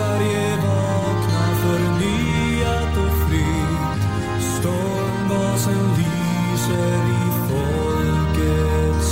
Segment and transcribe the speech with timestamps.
[0.00, 4.02] Sverige vakna förnyat och fritt.
[4.58, 9.10] Stormbasen lyser i folkets.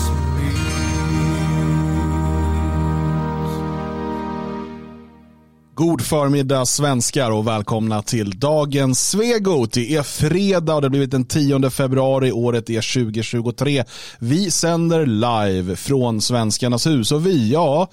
[5.75, 9.73] God förmiddag svenskar och välkomna till dagens Svegot.
[9.73, 12.33] Det är fredag och det har blivit den 10 februari.
[12.33, 13.85] Året är 2023.
[14.19, 17.89] Vi sänder live från Svenskarnas hus och vi, ja,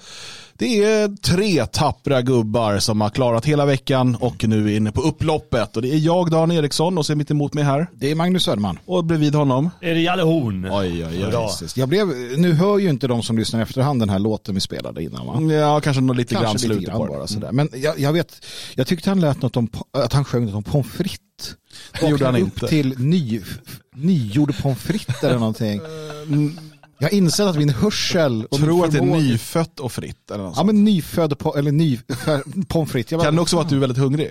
[0.58, 5.00] det är tre tappra gubbar som har klarat hela veckan och nu är inne på
[5.00, 5.76] upploppet.
[5.76, 7.86] Och det är jag, Dan Eriksson, och så är mitt emot mig här.
[7.94, 8.78] Det är Magnus Söderman.
[8.84, 9.70] Och bredvid honom.
[9.80, 10.68] Är det Jalle Horn?
[10.72, 11.70] Oj, oj, oj.
[11.76, 12.06] Jag blev,
[12.38, 15.26] nu hör ju inte de som lyssnar i efterhand den här låten vi spelade innan
[15.26, 15.54] va?
[15.54, 17.52] Ja, kanske något lite grann Kanske lite slutet grann på bara sådär.
[17.52, 20.62] Men jag, jag vet, jag tyckte han lät något om, att han sjöng något om
[20.62, 21.20] pommes frites.
[22.00, 22.64] Det gjorde han Vaknade inte.
[22.64, 23.40] upp till ny,
[23.94, 25.80] nygjord pommes frites eller någonting.
[26.98, 29.92] Jag har insett att min hörsel och Jag tror min att det är nyfött och
[29.92, 30.30] fritt.
[30.30, 31.98] Eller något Ja men nyfödd, po- eller ny,
[32.68, 33.12] pommes frites.
[33.12, 34.28] Jag bara, Kan det också vara att du är väldigt hungrig?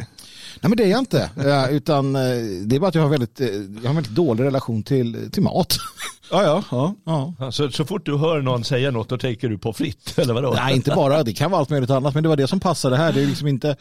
[0.61, 1.29] Nej men det är jag inte.
[1.71, 2.21] Utan eh,
[2.65, 5.31] det är bara att jag har väldigt, eh, jag har en väldigt dålig relation till,
[5.31, 5.77] till mat.
[6.31, 6.63] Ja, ja.
[6.71, 6.95] ja.
[7.05, 7.33] Ja.
[7.37, 10.33] Så, Alltså, så fort du hör någon säga något då tänker du på fritt, eller
[10.33, 10.53] vadå?
[10.57, 11.23] Nej, inte bara.
[11.23, 12.13] Det kan vara allt möjligt annat.
[12.13, 13.13] Men det var det som passade här.
[13.13, 13.75] Det är liksom inte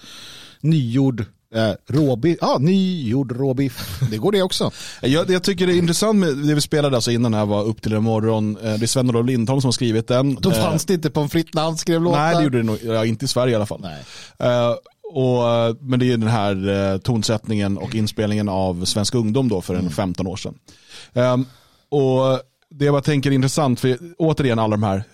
[0.61, 2.39] nygjord eh, råbiff.
[2.41, 4.01] Ja, nygjord råbiff.
[4.11, 4.71] Det går det också.
[5.03, 7.83] Jag, jag tycker det är intressant med det vi spelade alltså innan här var upp
[7.83, 8.57] till en morgon.
[8.57, 10.35] Eh, Det är Sven-Olof Lindholm som har skrivit den.
[10.35, 12.19] Då Eh, fanns det inte pommes frites när han skrev låtar.
[12.19, 13.81] Nej, det gjorde det nog ja, inte i Sverige i alla fall.
[13.83, 14.03] Nej.
[14.39, 14.75] Eh,
[15.13, 15.43] och,
[15.81, 20.27] men det är den här tonsättningen och inspelningen av Svensk Ungdom då för en 15
[20.27, 20.55] år sedan.
[21.13, 21.47] Ehm,
[21.89, 25.05] och det jag bara tänker är intressant, för återigen alla de här,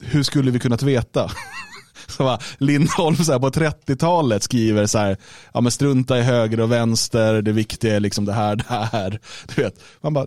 [0.00, 1.30] hur skulle vi kunnat veta?
[2.08, 5.16] Så bara, Lindholm så här, på 30-talet skriver så här,
[5.54, 9.20] ja men strunta i höger och vänster, det viktiga är liksom det här, det här.
[9.54, 10.26] Du vet, man bara,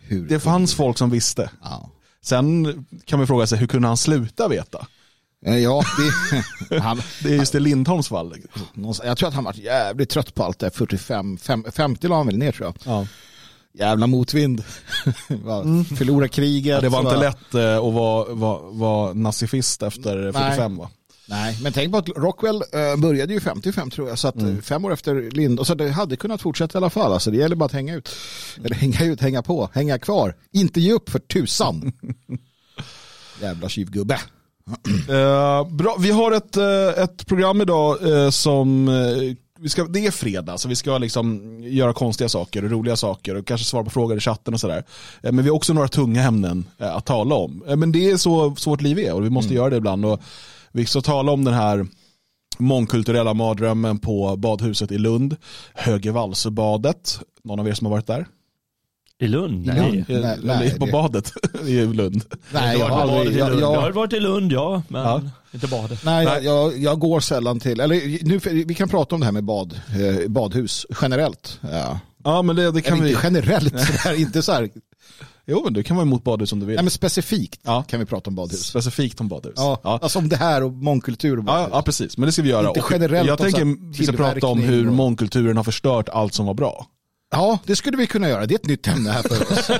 [0.00, 0.28] Hur?
[0.28, 1.50] det fanns folk som visste.
[1.62, 1.90] Ja.
[2.22, 4.86] Sen kan man fråga sig, hur kunde han sluta veta?
[5.46, 5.82] Eh, Ja,
[6.70, 8.34] det, han, Det är just i Lindholms fall.
[9.04, 10.70] jag tror att han var jävligt trött på allt det.
[10.70, 12.92] 45, fem, 50 la han väl ner tror jag.
[12.92, 13.06] Ja.
[13.74, 14.64] Jävla motvind.
[15.28, 15.62] Va,
[15.98, 16.74] Förlora kriget.
[16.74, 20.90] Ja, det var inte lätt eh, att vara, vara, vara nazifist efter 45 va?
[21.30, 24.56] Nej, men tänk på att Rockwell eh, började ju 55 tror jag, så att Mm.
[24.56, 27.12] eh, fem år efter Lind, och så det hade kunnat fortsätta i alla fall.
[27.12, 28.08] Alltså, det gäller bara att hänga ut.
[28.64, 30.34] Eller hänga ut, hänga på, hänga kvar.
[30.52, 31.92] Inte ge upp för tusan.
[33.42, 34.18] Jävla tjuvgubbe.
[35.08, 36.56] Eh, bra, vi har ett,
[36.98, 37.98] ett program idag
[38.34, 38.88] som,
[39.60, 43.34] vi ska, det är fredag så vi ska liksom göra konstiga saker och roliga saker
[43.34, 44.84] och kanske svara på frågor i chatten och sådär.
[45.22, 47.62] Eh, men vi har också några tunga ämnen eh, att tala om.
[47.68, 50.06] Eh, men det är så, så vårt liv är och vi måste göra det ibland.
[50.06, 50.20] Och
[50.72, 51.86] vi ska tala om den här
[52.58, 55.36] mångkulturella mardrömmen på badhuset i Lund,
[55.74, 57.20] Högervalsebadet.
[57.44, 58.26] Någon av er som har varit där?
[59.20, 59.64] I Lund?
[59.66, 60.04] I Nej.
[60.08, 60.22] Lund?
[60.24, 61.32] Nej, nej, på det- badet
[61.66, 62.22] i Lund.
[62.52, 63.36] Nej, jag har aldrig...
[63.36, 63.62] i Jag, Lund.
[63.62, 65.22] Jag har jag, varit i Lund, ja, men Ja.
[65.52, 66.04] inte badet.
[66.04, 66.44] nej, Nej.
[66.44, 67.80] jag, jag går sällan till...
[67.80, 69.80] Eller nu, vi kan prata om det här med bad,
[70.22, 71.60] eh, badhus generellt.
[71.72, 72.00] Ja.
[72.24, 73.10] Ja men det, det kan Eller vi.
[73.10, 74.70] inte generellt, sådär, inte så här...
[75.46, 76.74] Jo men du kan vara emot badhus om du vill.
[76.74, 77.82] Nej, men specifikt Ja.
[77.88, 78.66] kan vi prata om badhus.
[78.66, 79.52] Specifikt om badhus.
[79.56, 79.98] Ja, ja.
[80.02, 81.68] Alltså om det här och mångkultur och Ja, badhus.
[81.72, 82.18] ja, precis.
[82.18, 82.68] Men det ska vi göra.
[82.68, 86.34] Inte Och generellt jag tänker vi ska prata om hur och- mångkulturen har förstört allt
[86.34, 86.86] som var bra.
[87.30, 88.46] Ja, det skulle vi kunna göra.
[88.46, 89.70] Det är ett nytt ämne här för oss.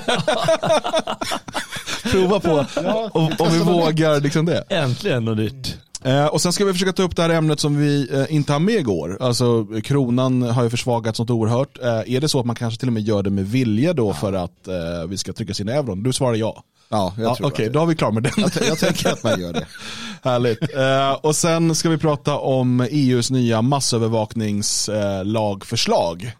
[2.11, 4.63] Prova på Ja, om, om vi vågar liksom det.
[4.69, 5.77] Äntligen något nytt.
[6.03, 8.53] Eh, och sen ska vi försöka ta upp det här ämnet som vi eh, inte
[8.53, 9.17] har med igår.
[9.21, 11.77] Alltså kronan har ju försvagats något oerhört.
[11.83, 14.13] Eh, är det så att man kanske till och med gör det med vilja då
[14.13, 14.73] för att eh,
[15.07, 16.03] vi ska trycka sin euron?
[16.03, 16.63] Du svarar ja.
[16.89, 18.31] Ja, jag ja tror Okej, att då har vi klar med den.
[18.37, 19.65] jag, jag tänker att man gör det.
[20.29, 20.75] Härligt.
[20.75, 26.31] Eh, och sen ska vi prata om EUs nya massövervakningslagförslag.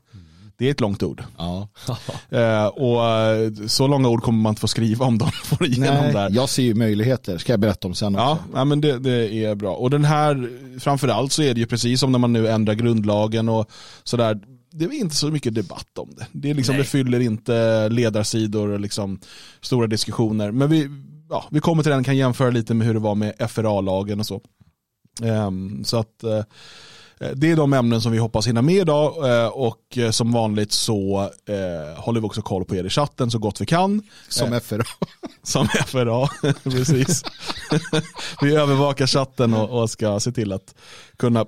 [0.59, 1.23] Det är ett långt ord.
[1.37, 1.67] Ja.
[2.29, 6.03] Eh, och eh, så långa ord kommer man inte få skriva om de får igenom
[6.03, 6.29] Nej, där.
[6.31, 8.43] jag ser ju möjligheter, ska jag berätta om sen Ja, också.
[8.53, 9.75] nej, men det, det är bra.
[9.75, 10.49] Och den här,
[10.79, 13.69] framförallt så är det ju precis som när man nu ändrar grundlagen och
[14.03, 14.39] sådär.
[14.71, 16.25] Det är inte så mycket debatt om det.
[16.31, 19.19] Det, är liksom, det fyller inte ledarsidor och liksom
[19.61, 20.51] stora diskussioner.
[20.51, 20.89] Men vi,
[21.29, 24.25] ja, vi kommer till den, kan jämföra lite med hur det var med FRA-lagen och
[24.25, 24.41] så.
[25.23, 26.43] Ehm, så att eh,
[27.19, 30.71] det är de ämnen som vi hoppas hinna med idag eh, och eh, som vanligt
[30.71, 34.01] så eh, håller vi också koll på er i chatten så gott vi kan.
[34.29, 34.83] Som FRA.
[35.43, 36.27] Som FRA,
[36.63, 37.23] precis.
[38.41, 40.75] vi övervakar chatten och, ska se till att
[41.17, 41.45] kunna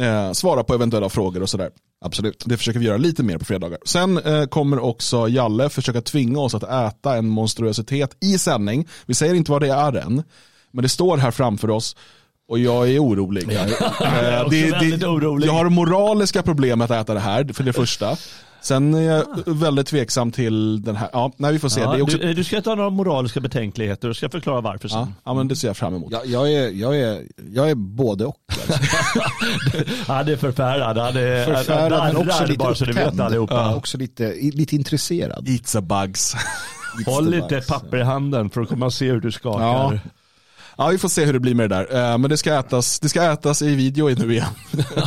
[0.00, 1.70] eh, svara på eventuella frågor och sådär.
[2.04, 2.44] Absolut.
[2.46, 3.78] Det försöker vi göra lite mer på fredagar.
[3.84, 8.88] Sen eh, kommer också Jalle försöka tvinga oss att äta en monstruositet i sändning.
[9.06, 10.22] Vi säger inte vad det är än,
[10.70, 11.96] men det står här framför oss
[12.50, 13.52] och jag är orolig.
[13.52, 15.46] är Eh, också väldigt orolig.
[15.48, 18.16] Jag har moraliska problem med att äta det här, för det första.
[18.62, 21.80] Sen är jag väldigt tveksam till den här, ja, nej vi får se.
[21.80, 24.60] Ja, det är också, du, du ska inte ha några moraliska betänkligheter och ska förklara
[24.60, 24.98] varför sen.
[24.98, 26.12] ja, ja, men det ser jag fram emot.
[26.12, 28.36] Jag, jag, är, jag, är, jag är både och.
[28.48, 28.72] Alltså.
[30.12, 30.98] Han är förfärad.
[30.98, 33.54] Han är Förfärad men också lite bara så ni vet allihopa.
[33.54, 35.48] Ja, också lite, lite intresserad.
[35.48, 36.36] Eats a bugs.
[37.06, 39.64] Håll Lite lite papper i handen för att komma och se hur du skakar.
[39.64, 39.92] Ja.
[40.80, 42.12] Ja, vi får se hur det blir med det där.
[42.12, 44.46] Eh, Men det ska ätas, det ska ätas i video nu igen.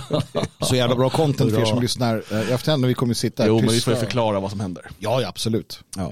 [0.62, 3.48] Så jävla bra content för er som lyssnar eh, i efterhand när vi kommer sitta
[3.48, 3.84] Jo, men vi tysta.
[3.92, 4.84] får ju förklara vad som händer.
[5.00, 5.80] Ja, ja absolut.
[5.96, 6.12] Ja.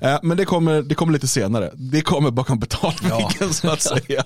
[0.00, 1.70] Eh, Men det kommer, det kommer lite senare.
[1.74, 4.00] Det kommer bakom betalväggen så att säga.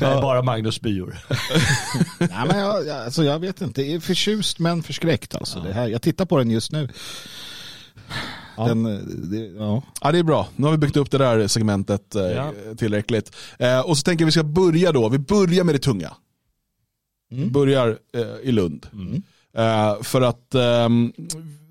[0.00, 1.18] Nej, bara Magnus spyor.
[2.18, 5.34] Nej, men jag, jag, alltså, jag vet inte, jag är förtjust men förskräckt.
[5.34, 5.88] Alltså, det här.
[5.88, 6.88] Jag tittar på den just nu.
[8.56, 9.82] Den, eh, det, ja.
[10.00, 10.48] Ja, det är bra.
[10.56, 12.52] Nu har vi byggt upp det där segmentet eh, Ja.
[12.78, 13.36] tillräckligt.
[13.58, 15.08] Eh, och så tänker jag vi ska börja då.
[15.08, 16.12] Vi börjar med det tunga.
[17.50, 18.86] Börjar eh, i Lund.
[19.56, 21.12] Eh, för att ehm,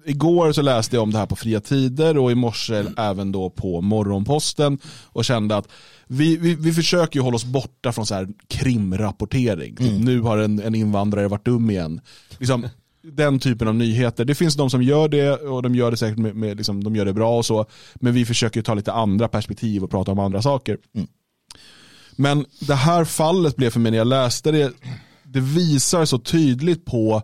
[0.05, 3.49] igår så läste jag om det här på Fria Tider och i morse även då
[3.49, 5.67] på Morgonposten och kände att
[6.07, 9.75] vi, vi, vi försöker ju hålla oss borta från så här krimrapportering.
[9.75, 12.01] Typ, Nu har en, en invandrare varit dum igen.
[12.37, 12.67] Liksom,
[13.03, 14.25] den typen av nyheter.
[14.25, 16.95] Det finns de som gör det och de gör det säkert med, med liksom, de
[16.95, 17.65] gör det bra och så.
[17.95, 20.77] Men vi försöker ju ta lite andra perspektiv och prata om andra saker.
[22.15, 24.73] Men det här fallet blev för mig när jag läste det,
[25.23, 27.21] det visar så tydligt på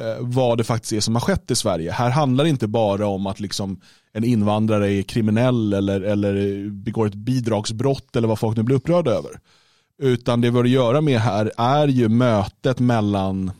[0.00, 1.92] eh, vad det faktiskt är som har skett i Sverige.
[1.92, 3.80] Här handlar det inte bara om att liksom
[4.12, 9.10] en invandrare är kriminell eller, eller begår ett bidragsbrott eller vad folk nu blir upprörda
[9.10, 9.30] över.
[10.02, 13.50] Utan det vi har att göra med här är ju mötet mellan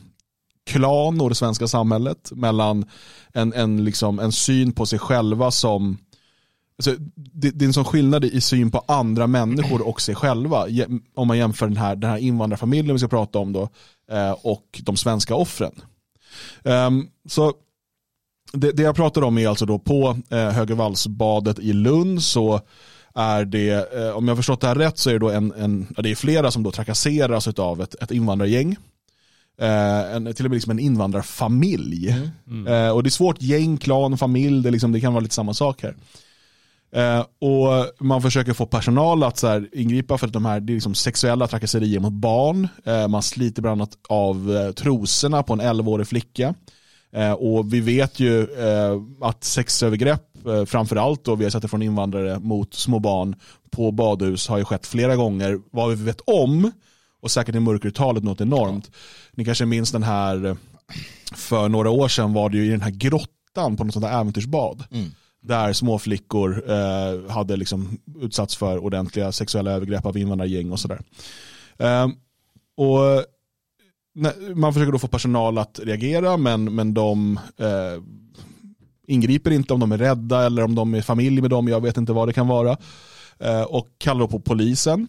[0.65, 2.85] klan och det svenska samhället, mellan
[3.33, 5.97] en, en, liksom, en syn på sig själva som
[6.77, 10.67] Alltså, det, det är en sån skillnad i syn på andra människor och sig själva.
[11.15, 13.69] Om man jämför den här, den här invandrarfamiljen vi ska prata om då
[14.11, 15.81] eh, och de svenska offren.
[16.63, 17.53] Ehm, så
[18.53, 22.61] det, det jag pratar om är alltså då på eh, Högervallsbadet i Lund så
[23.15, 25.53] är det, eh, om jag har förstått det här rätt så är det då en,
[25.57, 28.75] en ja, det är flera som då trakasseras av ett, ett invandrargäng.
[29.61, 32.09] Eh, en, till och med liksom en invandrarfamilj.
[32.67, 35.35] Eh, och det är svårt, gäng, klan, familj, det, är liksom, det kan vara lite
[35.35, 35.95] samma sak här.
[36.95, 40.73] Eh, och man försöker få personal att så här, ingripa för att de här, det
[40.73, 42.67] är liksom sexuella trakasserier mot barn.
[42.85, 46.53] Eh, man sliter bland annat av eh, trosorna på en 11-årig flicka.
[47.15, 51.67] Eh, och vi vet ju eh, att sexövergrepp, eh, framförallt då vi har sett det
[51.67, 53.35] från invandrare mot små barn
[53.71, 55.59] på badhus har ju skett flera gånger.
[55.71, 56.71] Vad vi vet om,
[57.23, 58.91] och säkert i mörkertalet något enormt.
[59.31, 60.57] Ni kanske minns den här,
[61.35, 64.19] för några år sedan var det ju i den här grottan på något sånt där
[64.19, 64.83] äventyrsbad.
[65.41, 71.01] Där små flickor eh, hade liksom utsatts för ordentliga sexuella övergrepp av invandrargäng och sådär.
[71.77, 72.07] Eh,
[72.77, 73.25] och
[74.55, 78.03] man försöker då få personal att reagera men, men de eh,
[79.07, 81.97] ingriper inte om de är rädda eller om de är familj med dem, jag vet
[81.97, 82.77] inte vad det kan vara.
[83.39, 85.07] Eh, och kallar då på polisen.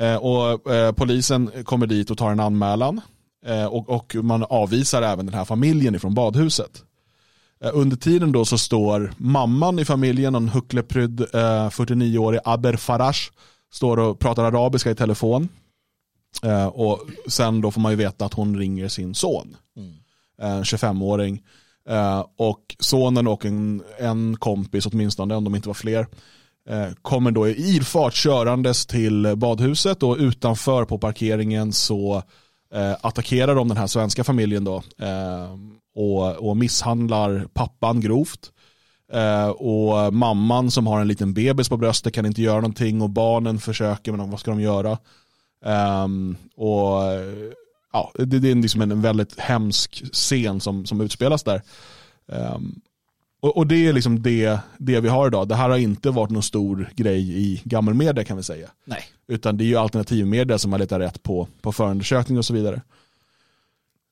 [0.00, 3.00] Eh, och eh, polisen kommer dit och tar en anmälan.
[3.46, 6.82] Eh, och, och man avvisar även den här familjen ifrån badhuset.
[7.72, 13.30] Under tiden då så står mamman i familjen, en huckleprydd eh, 49-årig Aber Farash,
[13.72, 15.48] står och pratar arabiska i telefon.
[16.42, 19.56] Eh, och sen då får man ju veta att hon ringer sin son,
[20.38, 21.42] en 25-åring.
[21.88, 26.06] Eh, och sonen och en, en kompis åtminstone, om de inte var fler,
[26.68, 32.22] Eh, kommer då i ilfart körandes till badhuset och utanför på parkeringen så
[32.74, 35.56] eh, attackerar de den här svenska familjen då eh,
[35.94, 38.52] och, och misshandlar pappan grovt.
[39.56, 43.58] Och mamman som har en liten bebis på bröstet kan inte göra någonting och barnen
[43.58, 44.98] försöker men vad ska de göra?
[45.64, 47.02] Ehm, och
[47.92, 51.62] ja, det, är liksom en, en väldigt hemsk scen som, som utspelas där.
[52.32, 52.80] Ehm,
[53.42, 55.48] Ehm, och, och det är liksom det, det vi har idag.
[55.48, 58.68] Det här har inte varit någon stor grej i gammelmedia kan vi säga.
[58.84, 59.04] Nej.
[59.28, 62.82] Utan det är ju alternativmedia som har letat rätt på, på förundersökning och så vidare.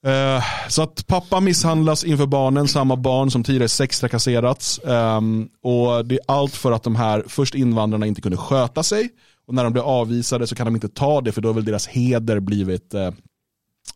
[0.07, 4.81] Eh, så att pappa misshandlas inför barnen, samma barn som tidigare sextrakasserats.
[4.85, 9.09] Um, och det är allt för att de här först invandrarna inte kunde sköta sig.
[9.47, 11.65] Och när de blir avvisade så kan de inte ta det för då har väl
[11.65, 13.07] deras heder blivit eh,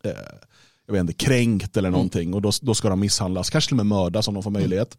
[0.03, 0.11] eh,
[0.87, 2.33] jag vet inte, kränkt eller någonting.
[2.33, 4.97] Och då, då ska de misshandlas, kanske till och med mördas om de får möjlighet.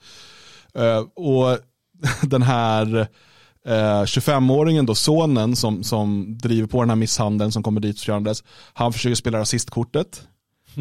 [0.75, 1.59] Eh, och
[2.23, 2.97] den här
[3.67, 8.45] eh, 25-åringen, då sonen som, som driver på den här misshandeln som kommer dit körandes,
[8.73, 10.23] han försöker spela rasistkortet.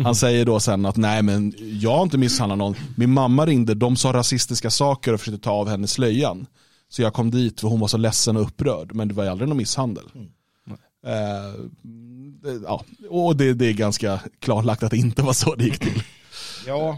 [0.04, 2.76] Han säger då sen att nej men jag har inte misshandlat någon.
[2.98, 6.46] Min mamma ringde, de sa rasistiska saker och försökte ta av henne slöjan.
[6.90, 8.94] Så jag kom dit för hon var så ledsen och upprörd.
[8.96, 10.04] Men det var aldrig någon misshandel.
[10.14, 10.20] Det-
[12.66, 12.84] ja.
[13.10, 16.04] Och det, det är ganska klarlagt att det inte var så det gick till.
[16.68, 16.98] Ja,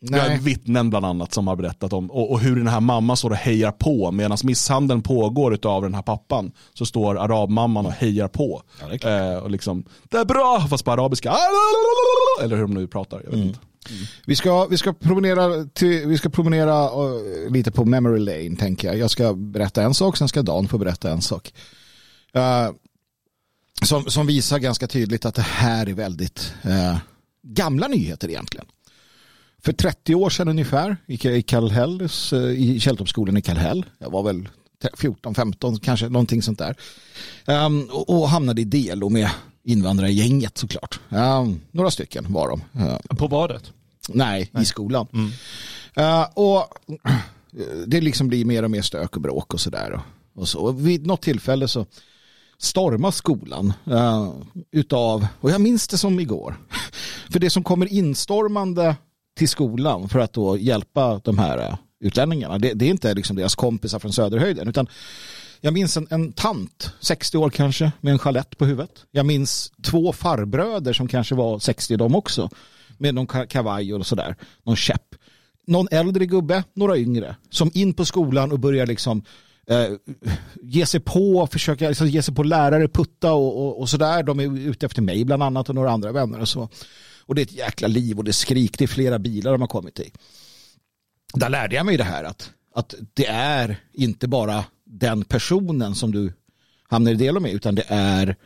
[0.00, 0.38] Vi har Nej.
[0.38, 3.36] vittnen bland annat som har berättat om och, och hur den här mamman står och
[3.36, 6.52] hejar på medan misshandeln pågår av den här pappan.
[6.74, 8.62] Så står arabmamman och hejar på.
[8.80, 11.34] Ja, det eh, och liksom, det är bra, fast på arabiska.
[12.42, 13.16] Eller hur de nu pratar.
[13.16, 13.46] Jag vet Mm.
[13.48, 13.58] inte.
[14.26, 18.88] Vi ska, vi ska promenera, till, vi ska promenera eh, lite på memory lane tänker
[18.88, 18.98] jag.
[18.98, 21.52] Jag ska berätta en sak, sen ska Dan få berätta en sak.
[22.34, 22.68] Eh,
[23.84, 26.96] som, som visar ganska tydligt att det här är väldigt eh,
[27.42, 28.66] gamla nyheter egentligen.
[29.64, 33.84] För 30 år sedan ungefär i Kallhäll, eh, i Källtorpsskolan i Kallhäll.
[33.98, 34.48] Jag var väl
[34.94, 36.76] 14, 15 kanske, någonting sånt där.
[37.46, 39.30] Ehm, och, och hamnade i DLO med
[39.64, 41.00] invandrargänget såklart.
[41.10, 42.80] Ehm, några stycken var de.
[42.82, 43.72] Ehm, På badet.
[44.08, 45.32] Nej, i skolan.
[45.94, 46.64] Eh, och
[47.86, 49.92] det liksom blir mer och mer stök och bråk och sådär.
[49.92, 50.02] Och,
[50.42, 50.58] och så.
[50.58, 51.86] Och vid något tillfälle så
[52.62, 54.32] storma skolan uh,
[54.72, 56.54] utav, och jag minns det som igår,
[57.32, 58.96] för det som kommer instormande
[59.36, 63.36] till skolan för att då hjälpa de här uh, utlänningarna, det, det är inte liksom
[63.36, 64.86] deras kompisar från Söderhöjden, utan
[65.60, 69.04] jag minns en, en tant, 60 år kanske, med en chalett på huvudet.
[69.10, 72.50] Jag minns två farbröder som kanske var 60 de också,
[72.98, 75.14] med någon kavaj och sådär, någon käpp.
[75.66, 79.22] Någon äldre gubbe, några yngre, som in på skolan och börjar liksom
[79.68, 79.86] Eh,
[80.62, 84.22] ge sig på, försöka liksom, ge sig på lärare, putta och, och, och sådär.
[84.22, 86.68] De är ute efter mig bland annat och några andra vänner och så.
[87.26, 89.60] Och det är ett jäkla liv och det är skrik, det är flera bilar de
[89.60, 90.10] har kommit i.
[91.34, 96.12] Där lärde jag mig det här att, att det är inte bara den personen som
[96.12, 96.32] du
[96.88, 98.36] hamnar i del med utan det är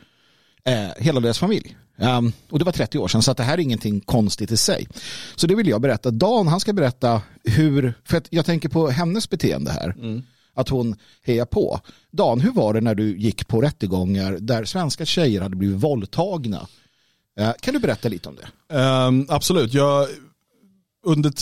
[0.65, 1.77] eh, hela deras familj.
[1.99, 4.57] Um, och det var 30 år sedan så att det här är ingenting konstigt i
[4.57, 4.89] sig.
[5.37, 6.11] Så det vill jag berätta.
[6.11, 9.95] Dan han ska berätta hur, för att jag tänker på hennes beteende här.
[9.99, 10.23] Mm.
[10.57, 11.81] Att hon hejar på.
[12.11, 16.67] Dan, hur var det när du gick på rättegångar där svenska tjejer hade blivit våldtagna?
[17.41, 18.77] Eh, kan du berätta lite om det?
[18.77, 20.09] Um, absolut, jag,
[21.07, 21.33] under,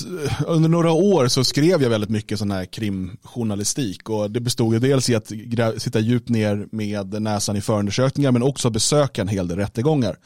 [0.46, 4.80] under några år så skrev jag väldigt mycket sån här krimjournalistik och det bestod ju
[4.80, 5.32] dels i att
[5.78, 10.18] sitta djupt ner med näsan i förundersökningar men också besöka en hel del rättegångar.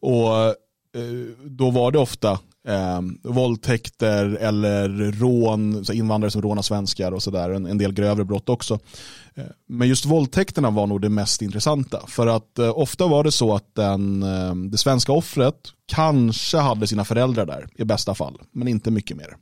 [0.00, 0.54] Och eh,
[1.44, 7.50] då var det ofta eh, våldtäkter eller rån, så invandrare som rånar svenskar och sådär,
[7.50, 8.78] en, en del grövre brott också.
[9.34, 12.00] Eh, Men just våldtäkterna var nog det mest intressanta.
[12.06, 15.54] För att eh, ofta var det så att den, eh, det svenska offret
[15.86, 19.36] kanske hade sina föräldrar där i bästa fall, men inte mycket mer.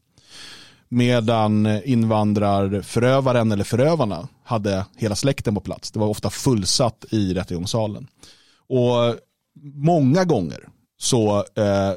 [0.88, 5.90] Medan invandrarförövaren eller förövarna hade hela släkten på plats.
[5.90, 8.06] Det var ofta fullsatt i rättegångssalen.
[8.68, 9.14] Och
[9.75, 10.68] många gånger
[10.99, 11.92] så eh,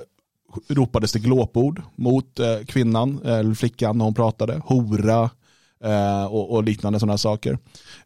[0.68, 4.62] ropades det glåpord mot eh, kvinnan eh, eller flickan när hon pratade.
[4.65, 5.29] Hora
[5.84, 7.58] eh, och, och liknande sådana saker.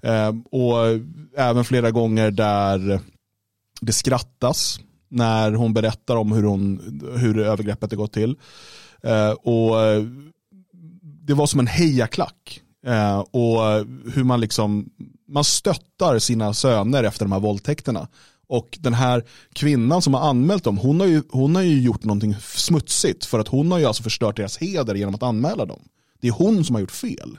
[0.02, 0.76] Eh, och
[1.38, 3.00] även flera gånger där
[3.82, 8.38] det skrattas när hon berättar om hur, hon, hur övergreppet har gått till.
[9.04, 10.04] Eh, och eh,
[11.02, 12.62] det var som en hejaklack.
[12.86, 14.90] Eh, och hur man liksom,
[15.28, 18.08] man stöttar sina söner efter de här våldtäkterna.
[18.54, 22.04] Och den här kvinnan som har anmält dem, hon har, ju, hon har ju gjort
[22.04, 25.80] någonting smutsigt för att hon har ju alltså förstört deras heder genom att anmäla dem.
[26.22, 27.38] Det är hon som har gjort fel.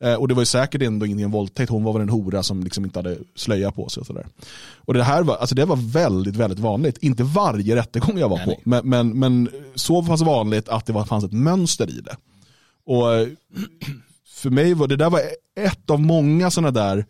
[0.00, 2.64] Eh, och det var ju säkert ändå ingen våldtäkt, hon var väl en hora som
[2.64, 4.26] liksom inte hade slöja på sig och sådär.
[4.74, 6.98] Och det här var, alltså det var väldigt, väldigt vanligt.
[6.98, 8.80] Inte varje rättegång jag var Nej, på, nej.
[8.84, 12.16] men, men, men så pass vanligt att det var, fanns ett mönster i det.
[12.86, 13.28] Och eh,
[14.26, 15.20] för mig var det där var
[15.60, 17.06] ett av många sådana där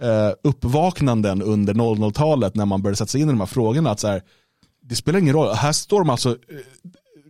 [0.00, 3.90] eh, uppvaknanden under 00-talet när man började sätta sig in i de här frågorna.
[3.90, 4.22] Att så här,
[4.82, 6.36] det spelar ingen roll, här står de alltså eh,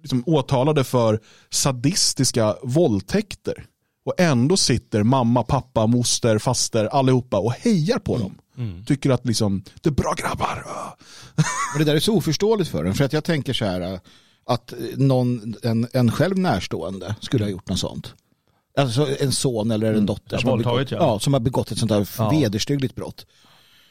[0.02, 3.66] liksom åtalade för sadistiska våldtäkter.
[4.06, 8.34] Och ändå sitter mamma, pappa, moster, faster, allihopa och hejar på dem.
[8.86, 10.66] Tycker att liksom, det är bra grabbar.
[11.74, 12.94] Och det där är så oförståeligt för en.
[12.94, 13.98] För att jag tänker så här äh,
[14.46, 18.14] att någon, en, en själv närstående skulle ha gjort något sånt.
[18.76, 20.96] Alltså en son eller en dotter Ja, som, har begått, ja.
[21.00, 22.30] ja, som har begått ett sånt där Ja.
[22.30, 23.26] vederstyggligt brott.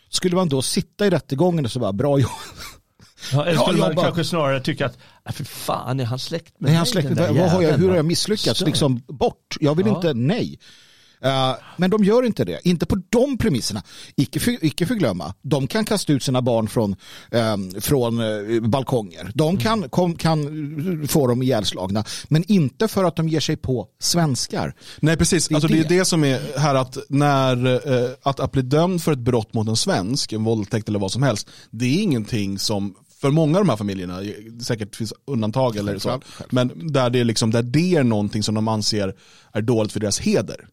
[0.09, 2.29] Skulle man då sitta i rättegången och så bara bra jobb.
[3.33, 6.45] Ja, eller skulle man bara- kanske snarare tycka att, "Nej, för fan är han släkt
[6.59, 8.61] med Nej, mig, han släkten, den där vad har jag, hur har va?" jag misslyckats?
[8.61, 9.57] Liksom bort.
[9.59, 10.59] Jag vill inte, nej.
[11.23, 12.59] Eh, men de gör inte det.
[12.63, 13.83] Inte på de premisserna.
[14.15, 15.33] Icke, för, icke förglömma.
[15.41, 16.95] De kan kasta ut sina barn från,
[17.31, 19.31] eh, från eh, balkonger.
[19.35, 22.03] De kan, kom, kan få dem ihjälslagna.
[22.27, 24.75] Men inte för att de ger sig på svenskar.
[24.99, 25.97] Nej precis, Det är alltså, det är det.
[25.97, 29.67] det som är här att när eh, att, att bli dömd för ett brott mot
[29.67, 33.65] en svensk, en våldtäkt eller vad som helst, det är ingenting som för många av
[33.65, 37.63] de här familjerna, det säkert finns undantag eller så, men där det, är liksom, där
[37.63, 39.15] det är någonting som de anser
[39.53, 40.67] är dåligt för deras heder.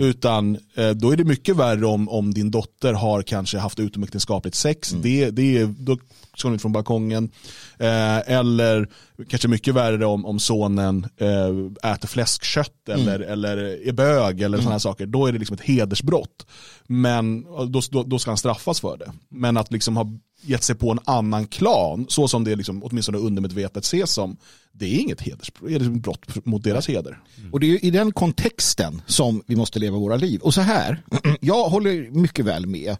[0.00, 4.56] Utan eh, då är det mycket värre om, om din dotter har kanske haft utomäktenskapligt
[4.56, 4.90] sex.
[4.90, 5.98] Det, det är, då
[6.36, 7.30] ska hon ut från balkongen.
[7.78, 8.88] Eh, eller
[9.28, 13.56] kanske mycket värre om, om sonen eh, äter fläskkött eller, eller
[13.88, 15.06] är bög eller sådana saker.
[15.06, 16.46] Då är det liksom ett hedersbrott.
[16.86, 19.12] Men då, då, då ska han straffas för det.
[19.28, 20.06] Men att liksom ha
[20.42, 24.36] gett sig på en annan klan, så som det liksom, åtminstone undermedvetet ses som,
[24.72, 27.18] det är inget hedersbrott, det är ett brott mot deras heder.
[27.52, 30.40] Och det är i den kontexten som vi måste leva våra liv.
[30.40, 31.02] Och så här,
[31.40, 32.96] jag håller mycket väl med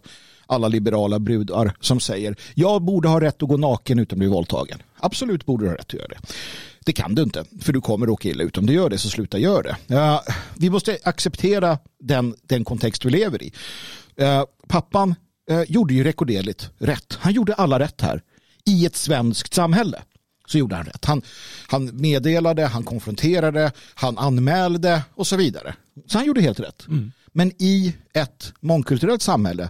[0.47, 4.27] alla liberala brudar som säger jag borde ha rätt att gå naken utan att bli
[4.27, 4.83] våldtagen.
[4.97, 6.17] Absolut borde du ha rätt att göra det.
[6.85, 8.57] Det kan du inte, för du kommer råka illa ut.
[8.57, 9.77] Om du gör det så sluta gör det.
[9.87, 10.23] Ja,
[10.57, 13.53] vi måste acceptera den, den kontext vi lever i.
[14.15, 15.15] Ja, pappan
[15.49, 17.17] eh, gjorde ju rekorderligt rätt.
[17.21, 18.21] Han gjorde alla rätt här
[18.65, 20.01] i ett svenskt samhälle.
[20.47, 21.05] Så gjorde han rätt.
[21.05, 21.21] Han,
[21.67, 25.75] han meddelade, han konfronterade, han anmälde och så vidare.
[26.07, 26.85] Så han gjorde helt rätt.
[27.31, 29.69] Men i ett mångkulturellt samhälle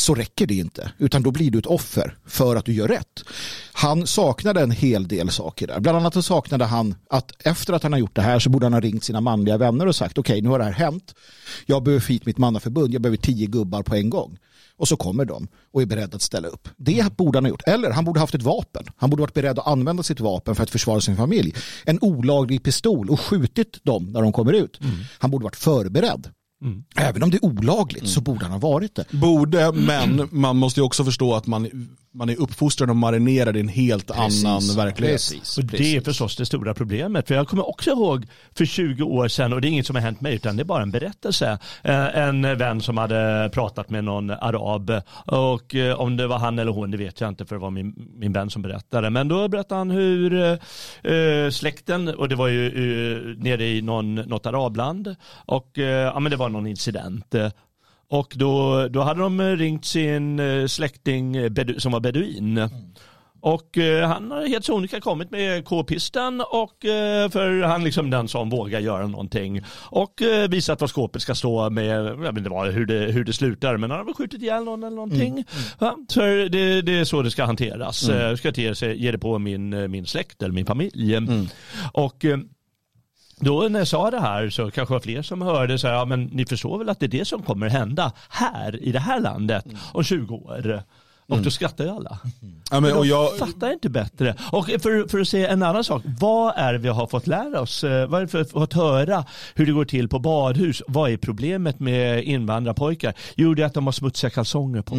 [0.00, 0.92] så räcker det inte.
[0.98, 3.24] Utan då blir du ett offer för att du gör rätt.
[3.72, 5.80] Han saknade en hel del saker där.
[5.80, 8.66] Bland annat så saknade han att efter att han har gjort det här så borde
[8.66, 11.14] han ha ringt sina manliga vänner och sagt okej nu har det här hänt.
[11.66, 12.94] Jag behöver få hit mitt mannaförbund.
[12.94, 14.38] Jag behöver tio gubbar på en gång.
[14.76, 16.68] Och så kommer de och är beredda att ställa upp.
[16.76, 17.62] Det borde han ha gjort.
[17.66, 18.84] Eller han borde haft ett vapen.
[18.96, 21.54] Han borde varit beredd att använda sitt vapen för att försvara sin familj.
[21.84, 24.80] En olaglig pistol och skjutit dem när de kommer ut.
[25.18, 26.30] Han borde varit förberedd.
[26.96, 29.04] Även om det är olagligt så borde han ha varit det.
[29.10, 33.60] Borde, men man måste ju också förstå att man, man är uppfostrad och marinerad i
[33.60, 35.14] en helt annan verklighet.
[35.14, 35.58] Precis.
[35.58, 37.28] Och det är förstås det stora problemet.
[37.28, 40.02] För jag kommer också ihåg för 20 år sedan, och det är inget som har
[40.02, 41.58] hänt mig utan det är bara en berättelse.
[41.82, 44.92] Eh, En vän som hade pratat med någon arab
[45.26, 47.70] och eh, om det var han eller hon det vet jag inte för det var
[47.70, 49.10] min, min vän som berättade.
[49.10, 50.58] Men då berättade han hur
[51.02, 56.36] eh, släkten, och det var ju nere i någon, något arabland och ja, men det
[56.36, 57.34] var någon incident.
[58.10, 62.68] Och då, då hade de ringt sin eh, släkting eh, som var beduin.
[63.40, 68.28] Och eh, han har helt sonika kommit med k-pisten och eh, för han liksom den
[68.28, 69.62] som vågar göra någonting.
[69.90, 73.32] Och eh, visat vad skåpet ska stå med, jag vet inte hur, det, hur det
[73.32, 75.44] slutar, men han har väl skjutit ihjäl någon eller någonting.
[75.78, 78.08] Ja, så det, det är så det ska hanteras.
[78.08, 78.36] Mm.
[78.36, 81.16] Ska ge, sig, ge det på min, min släkt eller min familj.
[81.92, 82.38] Och eh,
[83.40, 85.94] då när jag sa det här så kanske det var fler som hörde så här,
[85.94, 88.98] ja, men ni förstår väl att det är det som kommer hända här i det
[88.98, 90.82] här landet om 20 år.
[91.30, 92.18] Och då skrattar ju alla.
[92.70, 94.34] Ja, men, och jag, Fattar inte bättre.
[94.52, 96.02] Och för, för att säga en annan sak.
[96.20, 97.84] Vad är det vi har fått lära oss?
[97.84, 100.82] Eh, Vad är det för att fått höra hur det går till på badhus?
[100.88, 103.14] Vad är problemet med invandrarpojkar?
[103.36, 104.94] Jo, det är att de har smutsiga kalsonger på.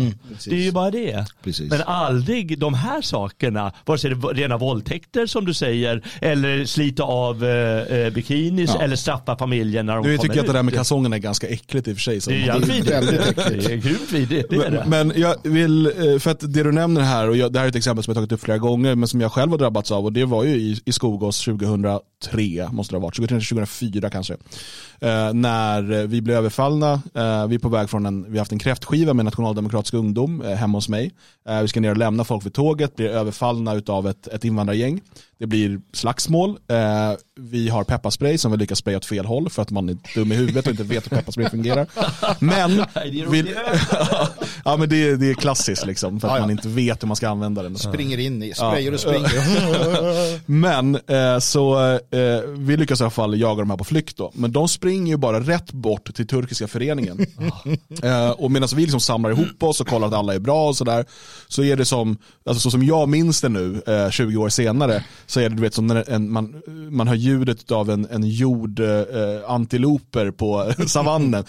[0.46, 1.26] det är ju bara det.
[1.44, 1.70] Precis.
[1.72, 6.66] Men aldrig de här sakerna, vare sig det är rena våldtäkter som du säger, eller
[6.66, 8.82] slita av eh, eh, bikinis, Ja.
[8.82, 10.78] eller straffa familjen när de du kommer tycker att det där med ut.
[10.78, 12.22] kalsongerna är ganska äckligt i och för sig.
[12.22, 13.36] Så Det är jävligt vidrigt.
[13.66, 14.54] Det är grymt vidrigt.
[14.88, 17.70] Men jag vill, eh, för att det du nämner här, och jag, det här är
[17.70, 20.06] ett exempel som jag tagit upp flera gånger, men som jag själv har drabbats av,
[20.06, 24.38] och det var ju i, i Skogås 2003, måste det ha varit, 2003, 2004 kanske.
[25.02, 28.52] Eh, när vi blev överfallna, eh, vi är på väg från en, vi har haft
[28.52, 31.12] en kräftskiva med nationaldemokratisk ungdom eh, hemma hos mig.
[31.50, 35.02] Eh, vi ska ner och lämna folk vid tåget, blir överfallna av ett, ett invandrargäng.
[35.40, 36.78] Det blir slagsmål, eh,
[37.40, 40.32] vi har pepparspray som vi lyckas spraya åt fel håll för att man är dum
[40.32, 41.88] i huvudet och inte vet hur pepparspray fungerar.
[42.40, 42.72] Men,
[43.32, 43.46] vi,
[44.66, 47.16] ja men det, är- det är klassiskt liksom, för att man inte vet hur man
[47.16, 47.76] ska använda den.
[47.78, 49.30] Springer in i, sprayar och springer.
[50.52, 52.00] Men eh, så
[52.58, 54.32] vi lyckas i alla fall jaga de här på flykt då.
[54.34, 57.20] Men de springer ju bara rätt bort till turkiska föreningen.
[58.04, 60.78] eh, och medan vi liksom samlar ihop oss och kollar att alla är bra och
[60.78, 61.06] sådär.
[61.48, 65.04] Så är det som, alltså så som jag minns det nu, eh, 20 år senare,
[65.26, 68.24] så är det du vet som när en, man, man hör ljudet av en, en
[68.24, 68.88] jord eh,
[69.48, 71.44] antiloper på savannen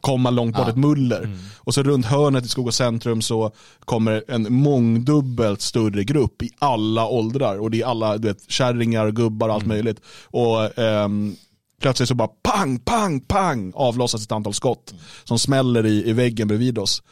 [0.00, 1.30] komma långt bort ett muller.
[1.56, 3.52] Och så runt hörnet i Skog och centrum så
[3.84, 7.58] kommer en mångdubbelt större grupp i alla åldrar.
[7.58, 10.00] Och det är alla du vet, kärringar, gubbar och allt möjligt.
[10.24, 11.36] Och ehm,
[11.80, 16.48] plötsligt så bara pang, pang, pang avlossas ett antal skott som smäller i, i väggen
[16.48, 17.02] bredvid oss.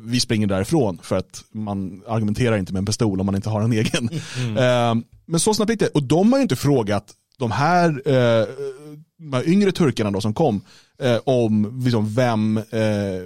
[0.00, 3.60] Vi springer därifrån för att man argumenterar inte med en pistol om man inte har
[3.60, 4.08] en egen.
[4.58, 5.88] Ehm, men så snabbt gick det.
[5.88, 8.46] Och de har ju inte frågat de här, eh,
[9.18, 10.60] de här yngre turkarna då som kom
[11.02, 12.64] eh, om liksom, vem, eh,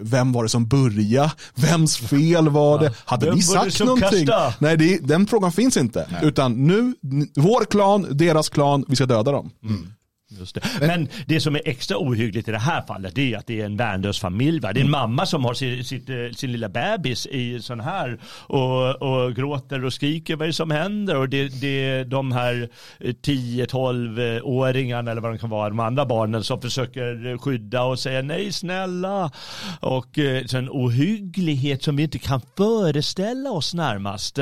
[0.01, 4.27] vem var det som började, vems fel var det, hade Vem ni sagt någonting?
[4.27, 4.55] kastade?
[4.59, 6.09] Nej, det, den frågan finns inte.
[6.23, 6.95] Utan nu,
[7.37, 9.51] vår klan, deras klan, vi ska döda dem.
[9.63, 9.98] Just
[10.29, 10.63] det.
[10.81, 13.65] Men det som är extra ohyggligt i det här fallet det är att det är
[13.65, 14.61] en värnlös familj.
[14.61, 14.73] Va?
[14.73, 18.19] Det är en mamma som har sin, sitt, eh, sin lilla bebis i sån här
[18.47, 22.69] och, och gråter och skriker vad är det som händer och det, det de här
[23.01, 28.53] 10-12-åringarna eller vad de kan vara, de andra barnen som försöker skydda och säga nej
[28.53, 29.31] snälla
[29.81, 34.39] och eh, så en ohygglighet som vi inte kan föreställa oss närmast.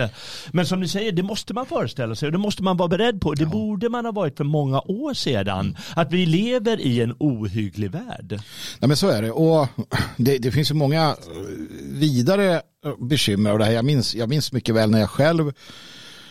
[0.50, 3.20] Men som ni säger, det måste man föreställa sig och det måste man vara beredd
[3.20, 3.34] på.
[3.34, 3.48] Det ja.
[3.48, 5.75] borde man ha varit för många år sedan.
[5.94, 8.40] Att vi lever i en ohygglig värld.
[8.80, 9.30] Ja, men så är det.
[9.30, 9.68] Och
[10.16, 11.16] det, det finns ju många eh,
[11.90, 13.72] vidare eh, bekymmer av det här.
[13.72, 15.52] Jag minns, jag minns mycket väl när jag själv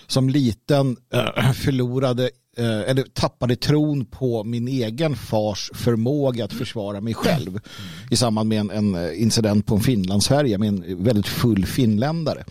[0.08, 7.13] som liten eh, förlorade eller tappade tron på min egen fars förmåga att försvara mig
[7.13, 7.62] själv mm.
[8.12, 12.43] i samband med en, en incident på en Finlandsfärja med en väldigt full finländare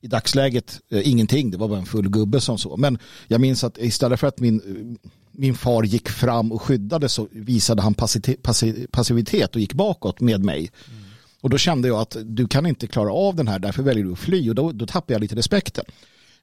[0.00, 2.76] i dagsläget eh, ingenting, det var bara en full gubbe som så.
[2.76, 4.98] Men jag minns att istället för att min,
[5.32, 7.94] min far gick fram och skyddade så visade han
[8.90, 10.58] passivitet och gick bakåt med mig.
[10.58, 11.08] Mm.
[11.40, 14.12] Och då kände jag att du kan inte klara av den här, därför väljer du
[14.12, 14.48] att fly.
[14.48, 15.84] Och då, då tappade jag lite respekten.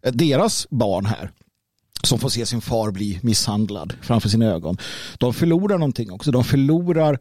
[0.01, 1.31] Eh, deras barn här,
[2.03, 4.77] som får se sin far bli misshandlad framför sina ögon,
[5.17, 6.31] de förlorar någonting också.
[6.31, 7.19] De förlorar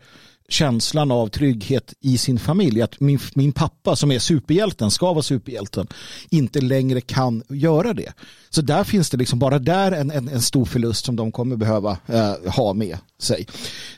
[0.49, 2.83] känslan av trygghet i sin familj.
[2.83, 5.87] Att min, min pappa som är superhjälten, ska vara superhjälten,
[6.31, 8.13] inte längre kan göra det.
[8.51, 11.57] Så där finns det liksom bara där en, en, en stor förlust som de kommer
[11.57, 13.47] behöva eh, ha med sig.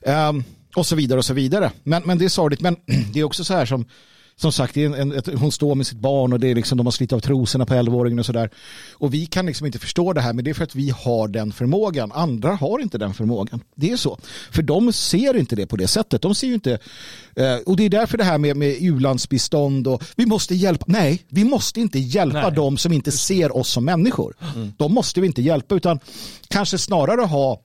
[0.02, 0.44] Um,
[0.76, 1.72] och så vidare och så vidare.
[1.82, 2.60] Men, men det är sorgligt.
[2.60, 2.76] Men
[3.12, 3.84] det är också så här som
[4.40, 6.86] som sagt, en, en, ett, hon står med sitt barn och det är liksom, de
[6.86, 8.50] har slitit av trosorna på 11-åringen och sådär.
[8.92, 11.28] Och vi kan liksom inte förstå det här, men det är för att vi har
[11.28, 12.12] den förmågan.
[12.12, 13.60] Andra har inte den förmågan.
[13.74, 14.18] Det är så.
[14.50, 16.22] För de ser inte det på det sättet.
[16.22, 16.78] De ser ju inte,
[17.36, 20.84] eh, och det är därför det här med, med u-landsbistånd och vi måste hjälpa.
[20.88, 22.52] Nej, vi måste inte hjälpa Nej.
[22.52, 24.34] dem som inte ser oss som människor.
[24.54, 24.72] Mm.
[24.76, 26.00] De måste vi inte hjälpa, utan
[26.48, 27.60] kanske snarare ha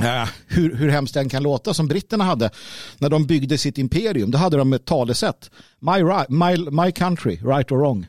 [0.00, 2.50] Uh, hur, hur hemskt den kan låta som britterna hade
[2.98, 4.30] när de byggde sitt imperium.
[4.30, 5.50] Då hade de ett talesätt.
[5.80, 8.06] My, right, my, my country, right or wrong.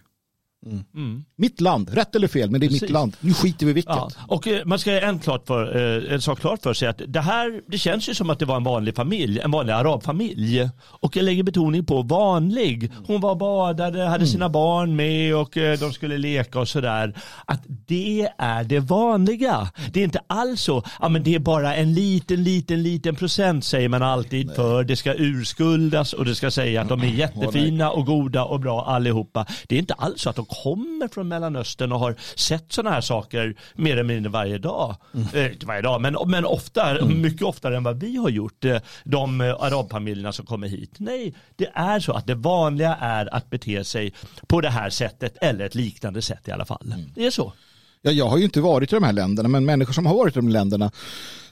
[0.66, 0.84] Mm.
[0.96, 1.26] Mm.
[1.36, 2.82] Mitt land, rätt eller fel, men det är Precis.
[2.82, 3.18] mitt land.
[3.20, 3.96] Nu skiter vi i vilket.
[3.96, 4.10] Ja.
[4.28, 7.20] Och eh, man ska en, klart för, eh, en sak klart för sig att det
[7.20, 10.70] här, det känns ju som att det var en vanlig familj, en vanlig arabfamilj.
[10.82, 12.92] Och jag lägger betoning på vanlig.
[13.08, 14.28] Hon var badade, hade mm.
[14.28, 17.14] sina barn med och eh, de skulle leka och sådär.
[17.46, 19.70] Att det är det vanliga.
[19.94, 23.66] Det är inte alls så, ja men det är bara en liten, liten, liten procent
[23.66, 24.56] säger man alltid Nej.
[24.56, 28.60] för det ska urskuldas och det ska säga att de är jättefina och goda och
[28.60, 29.46] bra allihopa.
[29.68, 33.02] Det är inte alls så att de kommer från Mellanöstern och har sett sådana här
[33.02, 34.96] saker mer eller mindre varje dag.
[35.14, 35.28] Mm.
[35.34, 37.22] Eh, inte varje dag, men, men ofta, mm.
[37.22, 40.96] mycket oftare än vad vi har gjort, eh, de eh, arabfamiljerna som kommer hit.
[40.98, 44.14] Nej, det är så att det vanliga är att bete sig
[44.48, 46.94] på det här sättet eller ett liknande sätt i alla fall.
[46.94, 47.12] Mm.
[47.16, 47.54] Det är så.
[48.02, 50.36] Ja, jag har ju inte varit i de här länderna, men människor som har varit
[50.36, 50.92] i de länderna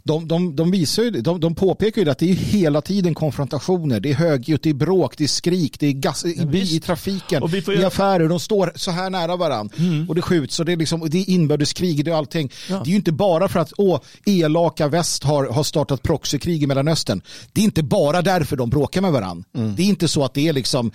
[0.08, 4.00] de, de, de, visar ju, de, de påpekar ju att det är hela tiden konfrontationer.
[4.00, 7.44] Det är högljutt, det är bråk, det är skrik, det är gas i, i trafiken,
[7.80, 8.30] i affärer.
[8.30, 10.10] De står så här nära varandra mm.
[10.10, 12.52] och det skjuts och det är, liksom, det är inbördeskrig, det är allting.
[12.70, 12.76] Ja.
[12.76, 16.68] Det är ju inte bara för att åh, elaka väst har, har startat proxykrig i
[16.68, 17.22] Mellanöstern.
[17.54, 19.44] Det är inte bara därför de bråkar med varandra.
[19.56, 19.76] Mm.
[19.76, 20.92] Det är inte så att det är liksom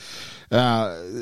[0.53, 0.59] uh,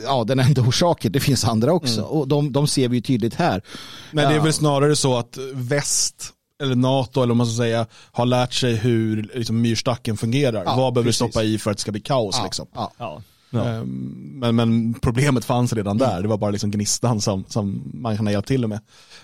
[0.05, 1.13] ja, den enda orsaken.
[1.13, 2.11] Det finns andra också mm.
[2.11, 3.63] och de, de ser vi ju tydligt här.
[4.11, 7.87] Men det är väl snarare så att väst eller NATO eller om man ska säga,
[8.13, 10.63] har lärt sig hur liksom, myrstacken fungerar.
[10.67, 12.37] Ja, Vad behöver du stoppa i för att det ska bli kaos?
[12.39, 12.67] Ja, liksom.
[12.75, 13.23] ja, ja.
[13.53, 16.23] Ehm, men, men problemet fanns redan där, mm.
[16.23, 18.81] det var bara liksom gnistan som, som man kan ha hjälpt till med.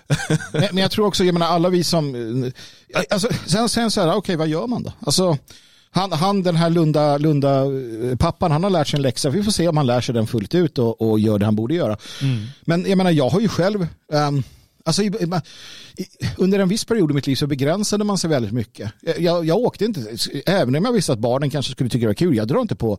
[0.53, 2.51] men, men, jag tror också, jag menar alla vi som,
[3.09, 4.91] alltså, sen, sen så här, okej okay, vad gör man då?
[4.99, 5.37] Alltså,
[5.91, 9.29] han, han den här Lunda, Lunda eh, pappan, han har lärt sig en läxa.
[9.29, 11.55] Vi får se om han lär sig den fullt ut och, och gör det han
[11.55, 11.97] borde göra.
[12.21, 12.45] Mm.
[12.61, 14.43] Men jag menar, jag har ju själv, um,
[14.87, 15.01] Alltså,
[16.37, 18.91] under en viss period i mitt liv så begränsade man sig väldigt mycket.
[19.19, 22.13] Jag, jag åkte inte, även om jag visste att barnen kanske skulle tycka det var
[22.13, 22.97] kul, jag drar inte på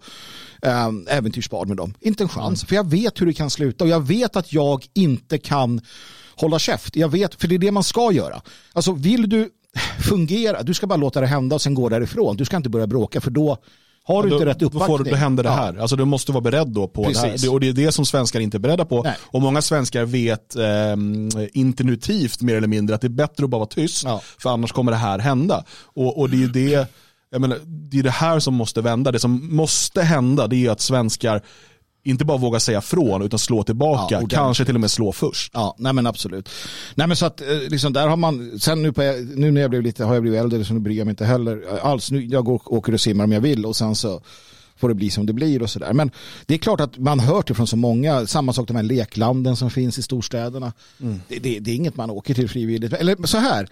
[0.62, 1.94] ähm, äventyrsbad med dem.
[2.00, 2.68] Inte en chans, mm.
[2.68, 5.80] för jag vet hur det kan sluta och jag vet att jag inte kan
[6.36, 6.96] hålla käft.
[6.96, 8.42] Jag vet, för det är det man ska göra.
[8.72, 9.50] Alltså vill du
[10.08, 12.36] fungera, du ska bara låta det hända och sen gå därifrån.
[12.36, 13.58] Du ska inte börja bråka för då
[14.08, 14.98] har du då, inte rätt uppbackning.
[14.98, 15.76] Då, får, då händer det här.
[15.76, 17.22] Alltså, du måste vara beredd då på Precis.
[17.22, 17.52] det här.
[17.52, 19.02] Och det är det som svenskar inte är beredda på.
[19.02, 19.16] Nej.
[19.20, 20.64] Och många svenskar vet eh,
[21.52, 24.04] intuitivt mer eller mindre att det är bättre att bara vara tyst.
[24.04, 24.20] Ja.
[24.38, 25.64] För annars kommer det här hända.
[25.82, 26.88] Och, och det är det
[27.30, 29.12] jag menar, det är det här som måste vända.
[29.12, 31.42] Det som måste hända det är att svenskar
[32.02, 35.52] inte bara våga säga från utan slå tillbaka, ja, kanske till och med slå först.
[35.54, 36.48] Ja, nej men absolut.
[36.94, 39.02] Nej men så att eh, liksom där har man, sen nu, på,
[39.34, 41.24] nu när jag blev lite, har jag blivit äldre så nu bryr jag mig inte
[41.24, 42.10] heller alls.
[42.10, 44.20] Nu, jag går, åker och simmar om jag vill och sen så
[44.78, 45.92] får det bli som det blir och sådär.
[45.92, 46.10] Men
[46.46, 49.56] det är klart att man hört det från så många, samma sak de här leklanden
[49.56, 50.72] som finns i storstäderna.
[51.00, 51.20] Mm.
[51.28, 52.92] Det, det, det, är inget man åker till frivilligt.
[52.92, 53.68] Eller så här,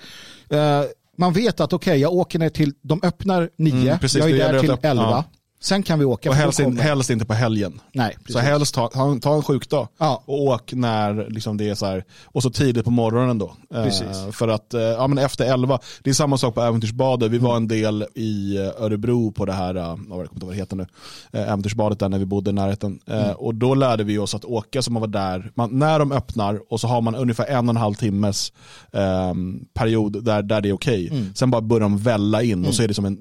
[0.53, 0.87] uh,
[1.19, 4.53] man vet att okej, jag åker ner till, de öppnar nio, Mm, precis, jag är
[4.53, 5.03] där till elva.
[5.03, 5.25] ja.
[5.61, 6.31] Sen kan vi åka.
[6.31, 7.81] Och helst, in, helst inte på helgen.
[7.92, 10.23] Nej, Så helst ta, ta, ta en sjukdag Ja.
[10.27, 13.55] och åk när liksom det är så här, och så tidigt på morgonen då.
[13.75, 14.07] Eh, Precis.
[14.37, 17.31] för att eh, ja, men efter 11, det är samma sak på Äventyrsbadet.
[17.31, 17.49] Vi Mm.
[17.49, 20.53] var en del i eh, Örebro på det här, eh, jag kommer inte ihåg vad
[20.53, 20.87] det heter nu,
[21.33, 22.99] eh, Äventyrsbadet där när vi bodde i närheten.
[23.07, 23.37] Eh, Mm.
[23.37, 26.61] Och då lärde vi oss att åka så man var där, man, när de öppnar
[26.73, 28.53] och så har man ungefär en och en halv timmes
[28.92, 29.35] eh,
[29.75, 31.09] period där, där det är okej.
[31.09, 31.35] Mm.
[31.35, 33.19] Sen bara börjar de välla in och så är det som en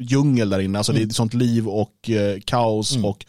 [0.00, 0.78] djungel där inne.
[0.78, 1.08] Alltså Mm.
[1.08, 3.26] det är sånt liv och eh, kaos och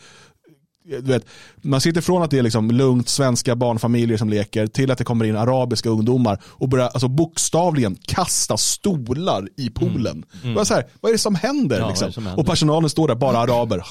[0.90, 1.26] du vet,
[1.62, 5.04] man sitter från att det är liksom lugnt svenska barnfamiljer som leker till att det
[5.04, 10.26] kommer in arabiska ungdomar och börjar alltså bokstavligen kasta stolar i poolen.
[10.44, 11.80] Vad, är så här, vad är det som händer?
[11.80, 12.08] Ja, liksom?
[12.08, 12.40] det som händer?
[12.42, 13.86] Och personalen står där, bara araber.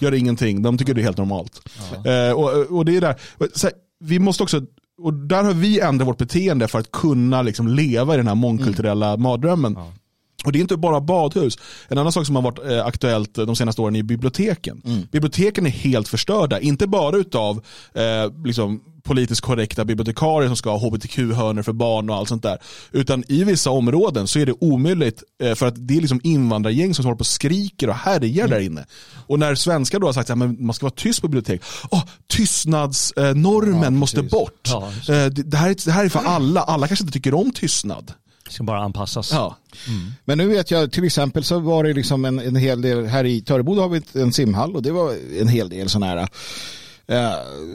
[0.00, 1.68] Gör ingenting, de tycker det är helt normalt.
[2.04, 4.62] Eh, och, och det är där, här, vi måste också
[5.02, 8.34] och där har vi ändrat vårt beteende för att kunna liksom leva i den här
[8.34, 9.76] mångkulturella mardrömmen.
[10.44, 11.58] Och det är inte bara badhus.
[11.88, 14.82] En annan sak som har varit eh, aktuellt de senaste åren är biblioteken.
[15.12, 20.78] Biblioteken är helt förstörda, inte bara utav eh, liksom, politiskt korrekta bibliotekarier som ska ha
[20.78, 22.58] hbtq-hörnor för barn och allt sånt där.
[22.92, 26.94] Utan i vissa områden så är det omöjligt eh, för att det är liksom invandrargäng
[26.94, 28.86] som håller på och skriker och härjar där inne.
[29.26, 33.82] Och när svenskar då har sagt att man ska vara tyst på bibliotek, oh, tystnadsnormen
[33.82, 34.68] Ja, måste bort.
[34.68, 37.50] Ja, Eh, det, här är, det här är för alla, alla kanske inte tycker om
[37.50, 38.12] tystnad.
[38.48, 39.32] Ska bara anpassas.
[39.32, 39.56] Ja.
[40.24, 43.24] Men nu vet jag, till exempel så var det liksom en, en hel del, här
[43.24, 46.28] i Töreboda har vi en simhall och det var en hel del sådana här
[47.06, 47.32] Eh,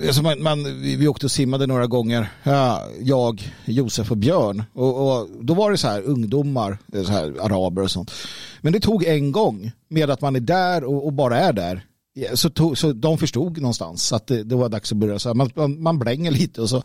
[0.07, 4.63] alltså man, man, vi, vi åkte och simmade några gånger, Ja, jag, Josef och Björn.
[4.73, 8.11] Och, och då var det så här ungdomar, så här, araber och sånt.
[8.61, 11.85] Men det tog en gång med att man är där och, och bara är där.
[12.33, 15.19] Så, tog, så de förstod någonstans att det, det var dags att börja.
[15.19, 16.83] Så här, man, man, man blänger lite och så.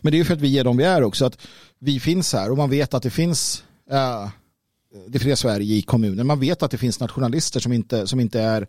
[0.00, 1.24] Men det är ju för att vi är de vi är också.
[1.24, 1.38] Att
[1.78, 4.28] vi finns här och man vet att det finns eh,
[5.08, 6.26] det fria Sverige i kommunen.
[6.26, 8.68] Man vet att det finns nationalister som inte, som inte är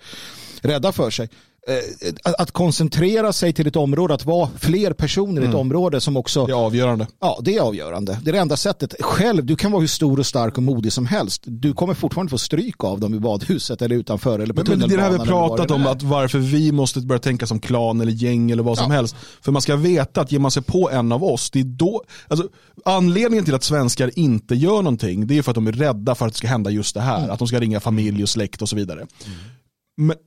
[0.62, 1.30] rädda för sig.
[1.68, 6.18] Eh, Att, koncentrera sig till ett område, att vara fler personer i ett område som
[6.18, 7.08] också Det är avgörande.
[7.22, 8.20] Ja, det är avgörande.
[8.24, 8.96] Det är det enda sättet.
[9.00, 11.42] Själv, du kan vara hur stor och stark och modig som helst.
[11.46, 14.90] Du kommer fortfarande få stryk av dem i badhuset eller utanför eller på Men, men
[14.90, 17.60] det är det här vi tunnelbanan pratat om, att varför vi måste börja tänka som
[17.60, 18.96] klan eller gäng eller vad som Ja.
[18.96, 19.16] helst.
[19.42, 22.04] För man ska veta att ger man sig på en av oss, det är då,
[22.28, 22.48] alltså,
[22.86, 26.26] anledningen till att svenskar inte gör någonting, det är för att de är rädda för
[26.28, 27.18] att det ska hända just det här.
[27.18, 27.30] Mm.
[27.32, 29.00] Att de ska ringa familj och släkt och så vidare.
[29.00, 29.34] Men,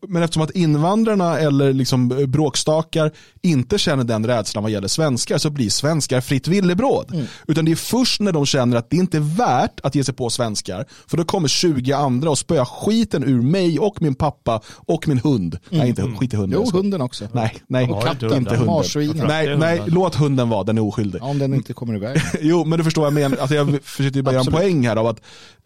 [0.09, 5.51] men eftersom att invandrarna eller liksom bråkstakar inte känner den rädslan vad gäller svenskar så
[5.51, 7.11] blir svenskar fritt villebråd.
[7.15, 7.27] Mm.
[7.47, 10.15] Utan det är först när de känner att det inte är värt att ge sig
[10.15, 14.61] på svenskar för då kommer 20 andra och spöa skiten ur mig och min pappa
[14.69, 15.59] och min hund.
[15.71, 16.57] Nej, inte skit i hunden.
[16.59, 16.69] Mm.
[16.73, 17.29] Jo, hunden också.
[17.33, 18.35] Nej, nej, Och katten.
[18.35, 18.67] inte hunden.
[18.67, 19.27] Marsvinen.
[19.27, 21.19] Nej, nej, låt hunden vara, den är oskyldig.
[21.23, 22.21] Ja, om den inte kommer iväg.
[22.41, 23.37] Jo, men du förstår vad jag menar.
[23.37, 25.21] Alltså jag försökte bara göra en poäng här av att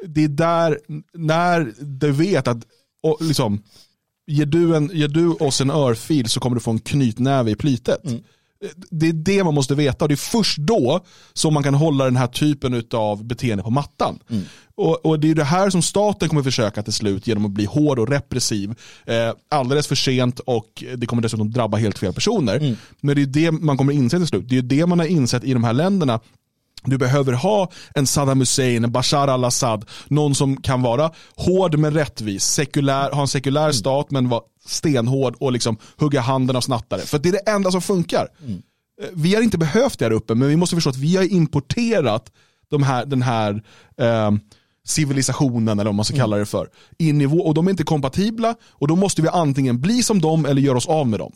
[0.07, 0.79] det är där,
[1.15, 2.59] när du vet att,
[3.03, 3.63] och liksom,
[4.26, 7.54] ger du, en, ger du oss en örfil så kommer du få en knytnäve i
[7.54, 8.00] plytet.
[8.90, 11.00] Det är det man måste veta och det är först då
[11.33, 14.18] som man kan hålla den här typen av beteende på mattan.
[14.74, 17.64] Och, och det är det här som staten kommer försöka till slut genom att bli
[17.64, 18.74] hård och repressiv.
[19.06, 22.76] Eh, alldeles för sent och det kommer dessutom drabba helt fel personer.
[23.00, 24.48] Men det är det man kommer inse till slut.
[24.48, 26.20] Det är det man har insett i de här länderna
[26.85, 31.95] du behöver ha en Saddam Hussein, en Bashar al-Assad, någon som kan vara hård men
[31.95, 37.01] rättvis, sekulär, ha en sekulär stat men vara stenhård och liksom hugga handen av snattare.
[37.01, 38.29] För det är det enda som funkar.
[39.03, 41.33] Eh, Vi har inte behövt det här uppe men vi måste förstå att vi har
[41.33, 42.33] importerat
[42.71, 43.62] de här, den här
[44.01, 44.31] eh,
[44.87, 47.85] civilisationen eller vad man ska kalla det för in i vår, och de är inte
[47.85, 51.33] kompatibla och då måste vi antingen bli som dem eller göra oss av med dem.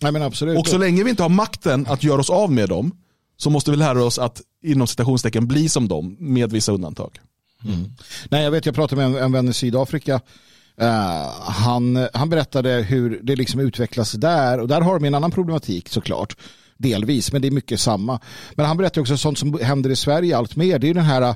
[0.00, 0.58] Nej, men absolut.
[0.58, 2.92] Och så länge vi inte har makten att göra oss av med dem
[3.38, 7.18] så måste vi lära oss att inom citationstecken bli som dem med vissa undantag.
[7.64, 7.92] Mm.
[8.30, 10.20] Nej, jag vet, jag pratade med en, en vän i Sydafrika.
[10.82, 15.30] Uh, han, han berättade hur det liksom utvecklas där och där har de en annan
[15.30, 16.36] problematik såklart.
[16.76, 18.20] Delvis, men det är mycket samma.
[18.54, 20.78] Men han berättade också sånt som händer i Sverige allt mer.
[20.78, 21.34] Det är ju den här,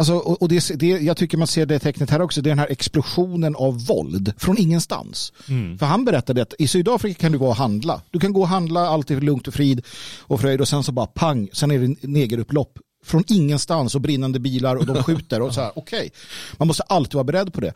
[0.00, 2.52] alltså, och och det, det, jag tycker man ser det tecknet här också, det är
[2.52, 5.32] den här explosionen av våld från ingenstans.
[5.78, 8.02] För han berättade att i Sydafrika kan du gå och handla.
[8.10, 9.86] Du kan gå och handla, allt är lugnt och frid
[10.20, 14.40] och fröjd och sen så bara pang, sen är det negerupplopp från ingenstans och brinnande
[14.40, 16.10] bilar och de skjuter och så här, okej.
[16.56, 17.72] Man måste alltid vara beredd på det.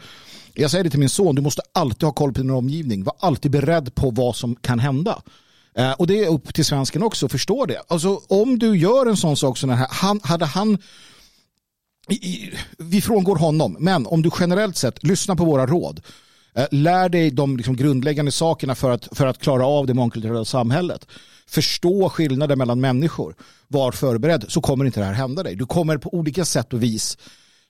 [0.55, 3.05] Jag säger det till min son, du måste alltid ha koll på din omgivning.
[3.05, 5.23] Var alltid beredd på vad som kan hända.
[5.77, 7.83] Eh, och det är upp till svensken också, förstå det.
[7.89, 10.79] Alltså om du gör en sån sak som den här, han, hade han
[12.79, 16.01] vi frångår honom, men om du generellt sett lyssnar på våra råd,
[16.55, 20.45] eh, lär dig de liksom grundläggande sakerna för att, för att klara av det mångkulturella
[20.45, 21.07] samhället,
[21.47, 23.35] förstå skillnader mellan människor,
[23.69, 25.57] var förberedd, så kommer inte det här hända dig.
[25.57, 27.19] Du kommer på olika sätt och vis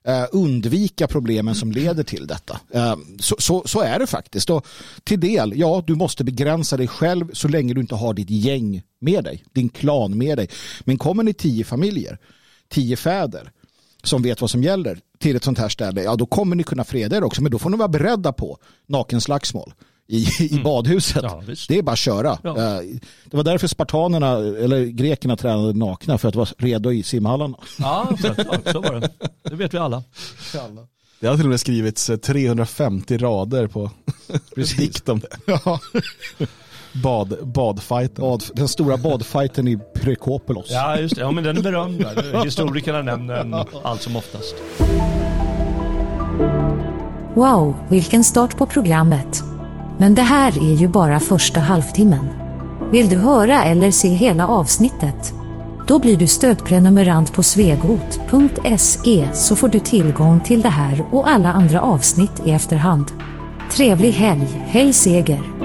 [0.07, 2.59] eh, undvika problemen som leder till detta.
[2.73, 4.49] Eh, så, så, så, är det faktiskt.
[4.49, 4.67] Och
[5.03, 8.81] till del, ja, du måste begränsa dig själv så länge du inte har ditt gäng
[8.99, 10.49] med dig, din klan med dig.
[10.83, 12.17] Men kommer ni tio familjer,
[12.69, 13.51] tio fäder
[14.05, 16.83] som vet vad som gäller till ett sånt här ställe, ja då kommer ni kunna
[16.83, 17.41] freda er också.
[17.41, 19.73] Men då får ni vara beredda på nakenslagsmål
[20.07, 20.63] i, i mm.
[20.63, 21.23] badhuset.
[21.23, 22.37] Ja, det är bara att köra.
[22.43, 22.57] Ja.
[22.57, 22.81] Eh,
[23.25, 27.57] det var därför spartanerna, eller grekerna tränade nakna för att vara redo i simhallarna.
[27.79, 28.17] Ja,
[28.71, 29.09] så var det.
[29.43, 30.03] Det vet vi alla.
[31.19, 33.91] Det har till och med skrivits 350 eh, rader på
[34.77, 35.27] dikt om det.
[35.45, 35.79] Ja.
[37.03, 38.21] Bad, badfighten.
[38.21, 40.67] Bad, den stora badfighten i Prekopelos.
[40.71, 41.21] Ja, just det.
[41.21, 42.05] Ja, men den är berömd.
[42.43, 43.53] Historikerna nämner den
[43.83, 44.55] allt som oftast.
[47.33, 49.43] Wow, vilken start på programmet.
[49.97, 52.27] Men det här är ju bara första halvtimmen.
[52.91, 55.33] Vill du höra eller se hela avsnittet?
[55.87, 61.53] Då blir du stödprenumerant på svegot.se så får du tillgång till det här och alla
[61.53, 63.11] andra avsnitt i efterhand.
[63.71, 65.64] Trevlig helg, hej Seger!